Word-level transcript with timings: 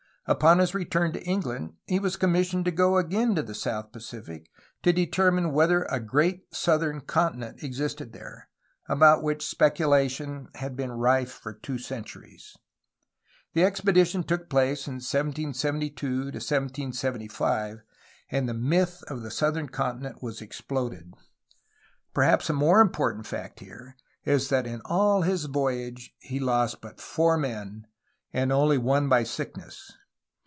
Upon 0.27 0.59
his 0.59 0.75
return 0.75 1.11
to 1.13 1.23
England 1.23 1.73
he 1.87 1.99
was 1.99 2.15
commis 2.15 2.47
sioned 2.51 2.63
to 2.65 2.71
go 2.71 2.97
again 2.97 3.33
to 3.33 3.41
the 3.41 3.55
south 3.55 3.91
Pacific 3.91 4.49
to 4.83 4.93
determine 4.93 5.51
whether 5.51 5.81
a 5.85 5.99
great 5.99 6.41
southern 6.53 7.01
continent 7.01 7.63
existed 7.63 8.13
there, 8.13 8.47
about 8.87 9.23
which 9.23 9.43
spec 9.45 9.77
ulation 9.77 10.55
had 10.57 10.75
been 10.75 10.91
rife 10.91 11.31
for 11.31 11.51
two 11.55 11.79
centuries. 11.79 12.55
The 13.53 13.63
expedition 13.63 14.23
took 14.23 14.47
place 14.47 14.87
in 14.87 14.97
1772 15.01 16.07
1775, 16.27 17.81
and 18.29 18.47
the 18.47 18.53
myth 18.53 19.03
of 19.07 19.23
the 19.23 19.31
southern 19.31 19.69
continent 19.69 20.21
was 20.21 20.39
exploded. 20.39 21.15
Perhaps 22.13 22.47
a 22.49 22.53
more 22.53 22.79
important 22.79 23.25
fact 23.25 23.59
here 23.59 23.97
is 24.23 24.49
that 24.49 24.67
in 24.67 24.81
all 24.85 25.23
his 25.23 25.45
voyage 25.45 26.13
he 26.19 26.39
lost 26.39 26.79
but 26.79 27.01
four 27.01 27.37
men, 27.39 27.87
and 28.31 28.51
only 28.51 28.77
one 28.77 29.09
by 29.09 29.23
264 29.23 29.25
A 29.25 29.25
HISTORY 29.25 29.25
OF 29.25 29.35
CALIFORNIA 29.35 29.69
sickness. 29.73 29.97